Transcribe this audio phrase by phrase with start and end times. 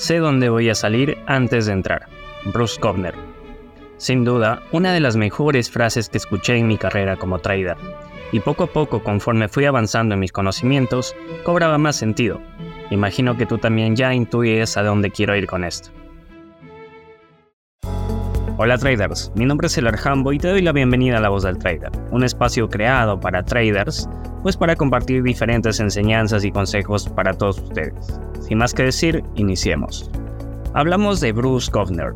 [0.00, 2.08] sé dónde voy a salir antes de entrar.
[2.46, 3.14] Bruce Kovner.
[3.98, 7.76] Sin duda, una de las mejores frases que escuché en mi carrera como trader.
[8.32, 12.40] Y poco a poco, conforme fui avanzando en mis conocimientos, cobraba más sentido.
[12.90, 15.90] Imagino que tú también ya intuyes a dónde quiero ir con esto.
[18.62, 21.44] Hola traders, mi nombre es El Arjambo y te doy la bienvenida a La Voz
[21.44, 24.06] del Trader, un espacio creado para traders,
[24.42, 28.20] pues para compartir diferentes enseñanzas y consejos para todos ustedes.
[28.38, 30.10] Sin más que decir, iniciemos.
[30.74, 32.12] Hablamos de Bruce Kovner.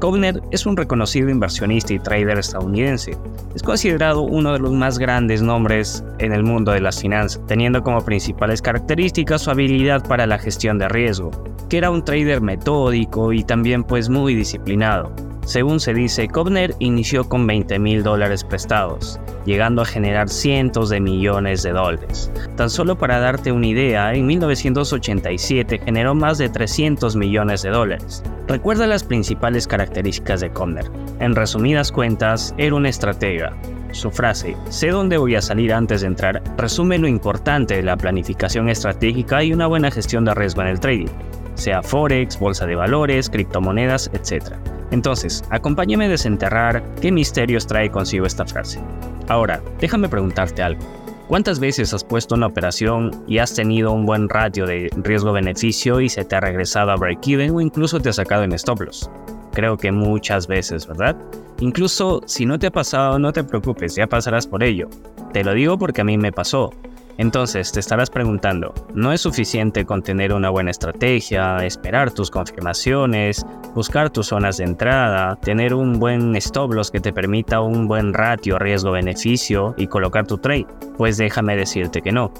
[0.00, 3.16] Kovner es un reconocido inversionista y trader estadounidense.
[3.54, 7.84] Es considerado uno de los más grandes nombres en el mundo de las finanzas, teniendo
[7.84, 11.30] como principales características su habilidad para la gestión de riesgo,
[11.70, 15.14] que era un trader metódico y también pues muy disciplinado.
[15.44, 21.00] Según se dice, Kovner inició con 20 mil dólares prestados, llegando a generar cientos de
[21.00, 22.32] millones de dólares.
[22.56, 28.22] Tan solo para darte una idea, en 1987 generó más de 300 millones de dólares.
[28.48, 30.90] Recuerda las principales características de Kovner.
[31.20, 33.54] En resumidas cuentas, era un estratega.
[33.92, 37.96] Su frase, sé dónde voy a salir antes de entrar, resume lo importante de la
[37.96, 41.06] planificación estratégica y una buena gestión de riesgo en el trading,
[41.54, 44.56] sea forex, bolsa de valores, criptomonedas, etc.
[44.94, 48.80] Entonces, acompáñame a desenterrar qué misterios trae consigo esta frase.
[49.26, 50.82] Ahora, déjame preguntarte algo.
[51.26, 56.08] ¿Cuántas veces has puesto una operación y has tenido un buen ratio de riesgo-beneficio y
[56.08, 59.10] se te ha regresado a break-even o incluso te ha sacado en stop loss?
[59.52, 61.16] Creo que muchas veces, ¿verdad?
[61.58, 64.88] Incluso si no te ha pasado, no te preocupes, ya pasarás por ello.
[65.32, 66.72] Te lo digo porque a mí me pasó.
[67.16, 73.46] Entonces te estarás preguntando, ¿no es suficiente con tener una buena estrategia, esperar tus confirmaciones,
[73.74, 78.12] buscar tus zonas de entrada, tener un buen stop loss que te permita un buen
[78.14, 80.66] ratio riesgo-beneficio y colocar tu trade?
[80.96, 82.32] Pues déjame decirte que no.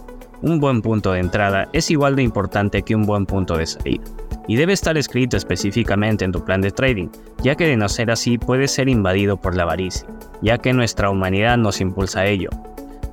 [0.43, 4.05] Un buen punto de entrada es igual de importante que un buen punto de salida.
[4.47, 7.09] Y debe estar escrito específicamente en tu plan de trading,
[7.43, 10.07] ya que de no ser así puede ser invadido por la avaricia,
[10.43, 12.51] ya que nuestra humanidad nos impulsa a ello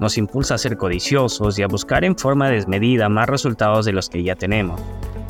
[0.02, 4.10] nos impulsa a ser codiciosos y a buscar en forma desmedida más resultados de los
[4.10, 4.82] que ya tenemos.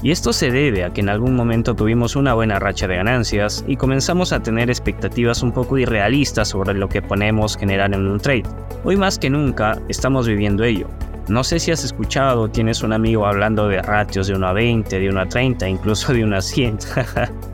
[0.02, 3.66] Y esto se debe a que en algún momento tuvimos una buena racha de ganancias
[3.68, 8.20] y comenzamos a tener expectativas un poco irrealistas sobre lo que ponemos generar en un
[8.20, 8.46] trade.
[8.86, 10.88] Hoy más que nunca estamos viviendo ello.
[11.28, 15.00] No sé si has escuchado tienes un amigo hablando de ratios de 1 a 20,
[15.00, 16.78] de 1 a 30, incluso de 1 a 100.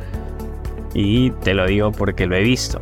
[0.93, 2.79] y te lo digo porque lo he visto.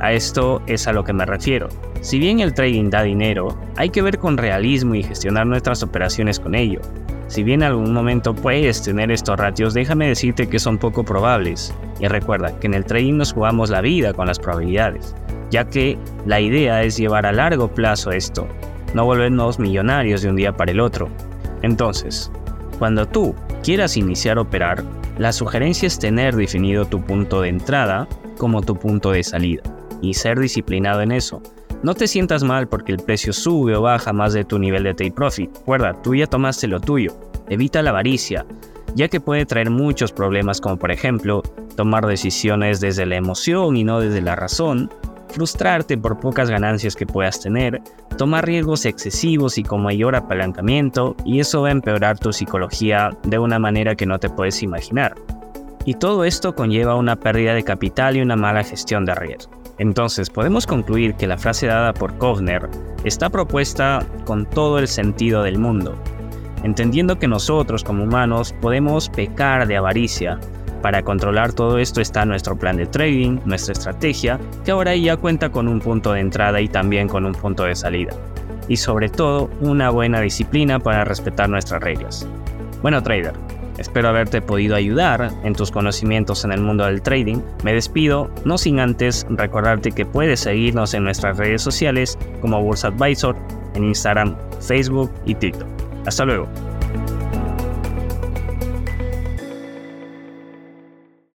[0.00, 1.68] A esto es a lo que me refiero.
[2.00, 6.38] Si bien el trading da dinero, hay que ver con realismo y gestionar nuestras operaciones
[6.38, 6.80] con ello.
[7.28, 11.74] Si bien en algún momento puedes tener estos ratios, déjame decirte que son poco probables.
[11.98, 15.14] Y recuerda que en el trading nos jugamos la vida con las probabilidades,
[15.50, 18.46] ya que la idea es llevar a largo plazo esto,
[18.94, 21.08] no volvernos millonarios de un día para el otro.
[21.62, 22.30] Entonces,
[22.78, 23.34] cuando tú
[23.64, 24.84] quieras iniciar a operar,
[25.18, 28.06] la sugerencia es tener definido tu punto de entrada
[28.38, 29.62] como tu punto de salida
[30.02, 31.42] y ser disciplinado en eso
[31.82, 34.94] no te sientas mal porque el precio sube o baja más de tu nivel de
[34.94, 35.50] take profit.
[35.58, 37.12] Recuerda, tú ya tomaste lo tuyo.
[37.48, 38.44] Evita la avaricia,
[38.94, 41.42] ya que puede traer muchos problemas como por ejemplo
[41.76, 44.90] tomar decisiones desde la emoción y no desde la razón,
[45.28, 47.82] frustrarte por pocas ganancias que puedas tener,
[48.16, 53.38] tomar riesgos excesivos y con mayor apalancamiento, y eso va a empeorar tu psicología de
[53.38, 55.14] una manera que no te puedes imaginar.
[55.84, 59.55] Y todo esto conlleva una pérdida de capital y una mala gestión de riesgo.
[59.78, 62.68] Entonces podemos concluir que la frase dada por Kovner
[63.04, 65.94] está propuesta con todo el sentido del mundo,
[66.62, 70.38] entendiendo que nosotros como humanos podemos pecar de avaricia.
[70.82, 75.50] Para controlar todo esto está nuestro plan de trading, nuestra estrategia, que ahora ya cuenta
[75.50, 78.14] con un punto de entrada y también con un punto de salida.
[78.68, 82.26] Y sobre todo, una buena disciplina para respetar nuestras reglas.
[82.82, 83.32] Bueno trader,
[83.78, 87.40] Espero haberte podido ayudar en tus conocimientos en el mundo del trading.
[87.62, 92.88] Me despido, no sin antes recordarte que puedes seguirnos en nuestras redes sociales como Bursa
[92.88, 93.36] Advisor,
[93.74, 95.68] en Instagram, Facebook y TikTok.
[96.06, 96.48] Hasta luego.